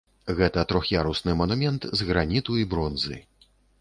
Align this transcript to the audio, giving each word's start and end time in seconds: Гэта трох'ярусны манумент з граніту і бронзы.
Гэта 0.37 0.61
трох'ярусны 0.71 1.35
манумент 1.41 1.85
з 1.99 2.07
граніту 2.09 2.57
і 2.63 2.67
бронзы. 2.73 3.21